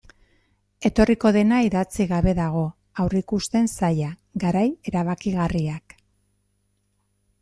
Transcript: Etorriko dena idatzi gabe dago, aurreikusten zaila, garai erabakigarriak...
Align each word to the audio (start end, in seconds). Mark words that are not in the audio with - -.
Etorriko 0.89 1.31
dena 1.35 1.59
idatzi 1.67 2.07
gabe 2.13 2.33
dago, 2.41 2.63
aurreikusten 3.03 3.69
zaila, 3.75 4.09
garai 4.45 4.67
erabakigarriak... 4.93 5.97